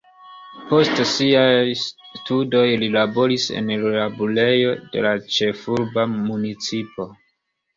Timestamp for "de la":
4.97-5.13